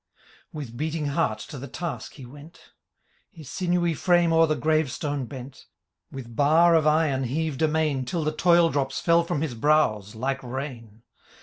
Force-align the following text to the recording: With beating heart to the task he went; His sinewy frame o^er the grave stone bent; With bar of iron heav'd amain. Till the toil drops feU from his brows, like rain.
With 0.51 0.75
beating 0.77 1.05
heart 1.09 1.37
to 1.49 1.59
the 1.59 1.67
task 1.67 2.13
he 2.13 2.25
went; 2.25 2.71
His 3.29 3.47
sinewy 3.51 3.93
frame 3.93 4.31
o^er 4.31 4.47
the 4.47 4.55
grave 4.55 4.91
stone 4.91 5.25
bent; 5.27 5.67
With 6.11 6.35
bar 6.35 6.73
of 6.73 6.87
iron 6.87 7.25
heav'd 7.25 7.61
amain. 7.61 8.03
Till 8.05 8.23
the 8.23 8.31
toil 8.31 8.71
drops 8.71 8.99
feU 8.99 9.21
from 9.23 9.41
his 9.41 9.53
brows, 9.53 10.15
like 10.15 10.41
rain. 10.41 11.03